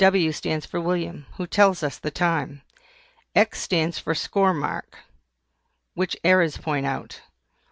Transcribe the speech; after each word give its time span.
W 0.03 0.31
stands 0.31 0.65
for 0.65 0.81
WILLIAM, 0.81 1.27
who 1.37 1.45
tells 1.45 1.83
us 1.83 1.99
the 1.99 2.09
time. 2.09 2.63
X 3.35 3.61
stands 3.61 3.99
for 3.99 4.15
SCORE 4.15 4.55
MARK, 4.55 4.97
which 5.93 6.17
errors 6.23 6.57
point 6.57 6.87
out. 6.87 7.21